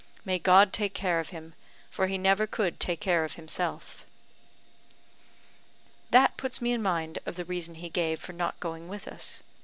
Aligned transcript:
"May 0.25 0.39
God 0.39 0.73
take 0.73 0.95
care 0.95 1.19
of 1.19 1.29
him, 1.29 1.53
for 1.91 2.07
he 2.07 2.17
never 2.17 2.47
could 2.47 2.79
take 2.79 2.99
care 2.99 3.23
of 3.23 3.35
himself." 3.35 4.03
"That 6.09 6.37
puts 6.37 6.59
me 6.59 6.71
in 6.71 6.81
mind 6.81 7.19
of 7.27 7.35
the 7.35 7.45
reason 7.45 7.75
he 7.75 7.89
gave 7.91 8.19
for 8.19 8.33
not 8.33 8.59
going 8.59 8.87
with 8.87 9.07
us. 9.07 9.43